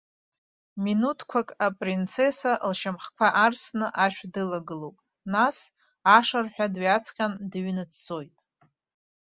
[0.83, 4.97] Минуҭқәак апринцесса лшьамхқәа арсны ашә дылагылоуп,
[5.33, 5.57] нас,
[6.17, 8.35] ашырҳәа дҩаҵҟьан, дыҩны дцоит.